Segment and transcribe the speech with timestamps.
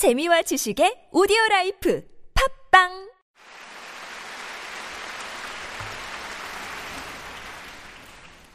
[0.00, 2.00] 재미와 지식의 오디오 라이프
[2.32, 3.10] 팟빵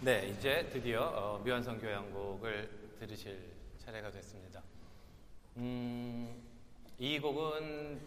[0.00, 4.62] 네, 이제 드디어 어, 미완성 교향곡을 들으실 차례가 됐습니다.
[5.56, 6.42] 음,
[6.98, 8.02] 이 곡은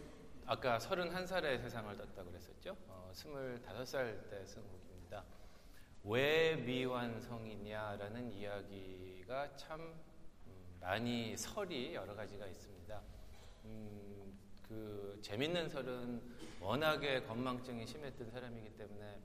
[0.46, 2.78] 아까 31살에 세상을 떴다고 그랬었죠.
[2.88, 5.24] 어, 25살 때 쓴 곡입니다.
[6.04, 9.82] 왜 미완성이냐라는 이야기가 참
[10.46, 13.02] 음, 많이 설이 여러 가지가 있습니다.
[13.66, 14.38] 음,
[14.68, 16.22] 그 재밌는 설은
[16.60, 19.20] 워낙에 건망증이 심했던 사람이기 때문에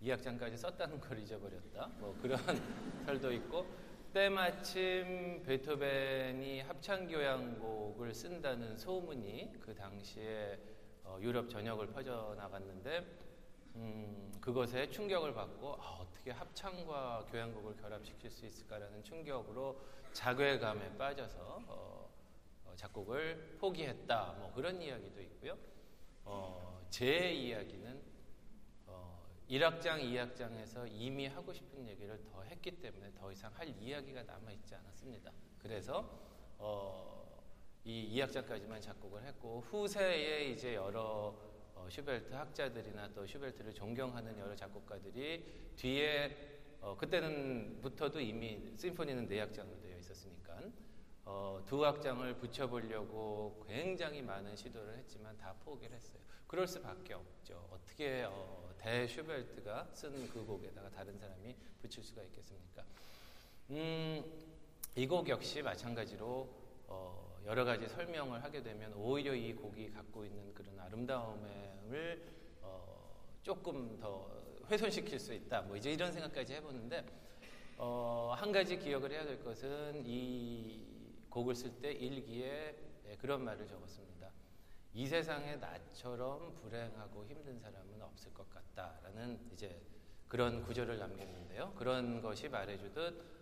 [0.00, 1.90] 이 학장까지 썼다는 걸 잊어버렸다.
[1.98, 2.38] 뭐 그런
[3.06, 3.66] 설도 있고
[4.12, 10.58] 때마침 베토벤이 합창교향곡을 쓴다는 소문이 그 당시에
[11.04, 13.06] 어, 유럽 전역을 퍼져 나갔는데
[13.76, 19.80] 음, 그것에 충격을 받고 아, 어떻게 합창과 교향곡을 결합시킬 수 있을까라는 충격으로
[20.12, 22.11] 자괴감에 빠져서 어, 어,
[22.76, 24.36] 작곡을 포기했다.
[24.38, 25.58] 뭐 그런 이야기도 있고요.
[26.24, 28.12] 어, 제 이야기는
[29.52, 35.30] 1학장, 2학장에서 이미 하고 싶은 얘기를 더 했기 때문에 더 이상 할 이야기가 남아있지 않았습니다.
[35.58, 36.08] 그래서,
[36.56, 37.42] 어,
[37.84, 41.34] 이 2학장까지만 작곡을 했고, 후세에 이제 여러
[41.74, 46.34] 어, 슈벨트 학자들이나 또 슈벨트를 존경하는 여러 작곡가들이 뒤에,
[46.80, 50.62] 어, 그때는부터도 이미 심포니는 4학장으로 되어 있었으니까,
[51.24, 56.20] 어, 두 학장을 붙여보려고 굉장히 많은 시도를 했지만 다 포기를 했어요.
[56.46, 57.68] 그럴 수밖에 없죠.
[57.70, 62.84] 어떻게 어, 대 슈벨트가 쓴 그 곡에다가 다른 사람이 붙일 수가 있겠습니까?
[63.70, 64.22] 음,
[64.96, 66.48] 이 곡 역시 마찬가지로
[66.88, 72.22] 어, 여러 가지 설명을 하게 되면 오히려 이 곡이 갖고 있는 그런 아름다움을
[72.60, 74.28] 어, 조금 더
[74.70, 75.62] 훼손시킬 수 있다.
[75.62, 77.04] 뭐 이제 이런 생각까지 해보는데
[77.78, 80.91] 어, 한 가지 기억을 해야 될 것은 이
[81.32, 84.30] 곡을 쓸 때 일기에 네, 그런 말을 적었습니다.
[84.94, 89.80] 이 세상에 나처럼 불행하고 힘든 사람은 없을 것 같다라는 이제
[90.28, 91.72] 그런 구절을 남겼는데요.
[91.74, 93.32] 그런 것이 말해주듯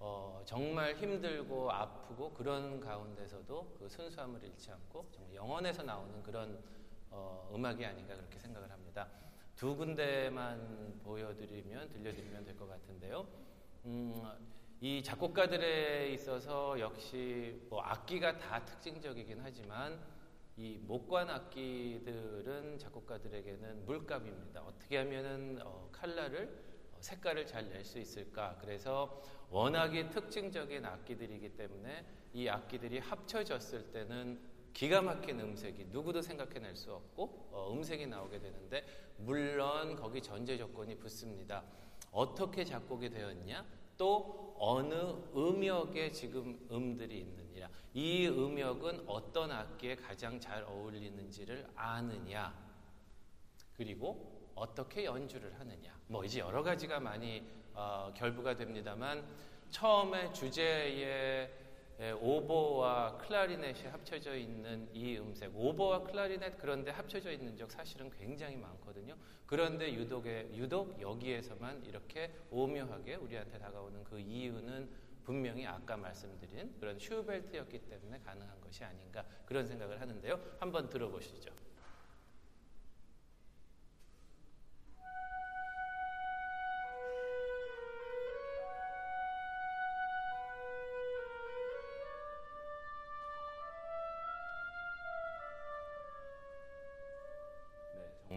[0.00, 6.62] 어, 정말 힘들고 아프고 그런 가운데서도 그 순수함을 잃지 않고 정말 영혼에서 나오는 그런
[7.10, 9.08] 어, 음악이 아닌가 그렇게 생각을 합니다.
[9.56, 13.26] 두 군데만 보여드리면 들려드리면 될 것 같은데요.
[13.86, 14.22] 음,
[14.80, 20.00] 이 작곡가들에 있어서 역시 뭐 악기가 다 특징적이긴 하지만
[20.56, 24.60] 이 목관 악기들은 작곡가들에게는 물감입니다.
[24.62, 26.44] 어떻게 하면은 어, 칼라를
[26.92, 28.56] 어, 색깔을 잘 낼 수 있을까?
[28.60, 34.40] 그래서 워낙에 특징적인 악기들이기 때문에 이 악기들이 합쳐졌을 때는
[34.72, 38.84] 기가 막힌 음색이 누구도 생각해낼 수 없고 어, 음색이 나오게 되는데
[39.16, 41.64] 물론 거기 전제 조건이 붙습니다.
[42.12, 43.66] 어떻게 작곡이 되었냐?
[43.96, 44.94] 또 어느
[45.34, 47.68] 음역에 지금 음들이 있느냐.
[47.94, 52.54] 이 음역은 어떤 악기에 가장 잘 어울리는지를 아느냐.
[53.76, 55.96] 그리고 어떻게 연주를 하느냐.
[56.08, 57.42] 뭐 이제 여러 가지가 많이
[57.74, 59.24] 어, 결부가 됩니다만
[59.70, 61.50] 처음에 주제에
[62.20, 69.16] 오보와 클라리넷이 합쳐져 있는 이 음색, 오보와 클라리넷 그런데 합쳐져 있는 적 사실은 굉장히 많거든요.
[69.46, 74.88] 그런데 유독에, 유독 여기에서만 이렇게 오묘하게 우리한테 다가오는 그 이유는
[75.24, 80.40] 분명히 아까 말씀드린 그런 슈벨트였기 때문에 가능한 것이 아닌가 그런 생각을 하는데요.
[80.58, 81.67] 한번 들어보시죠.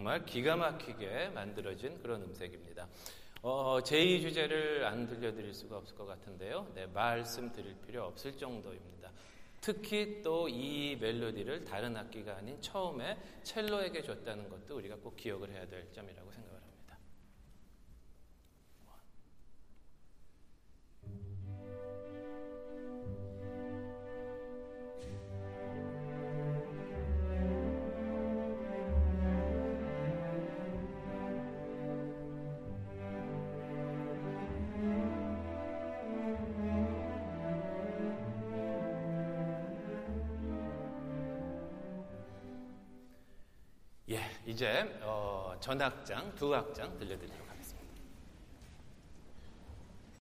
[0.02, 2.88] 정말 기가 막히게 만들어진 그런 음색입니다.
[3.42, 6.72] 어, 제2 주제를 안 들려드릴 수가 없을 것 같은데요.
[6.74, 9.12] 네, 말씀 드릴 필요 없을 정도입니다.
[9.60, 15.68] 특히 또 이 멜로디를 다른 악기가 아닌 처음에 첼로에게 줬다는 것도 우리가 꼭 기억을 해야
[15.68, 16.81] 될 점이라고 생각합니다.
[44.46, 47.51] 이제 어, 전악장, 두악장 들려드리도록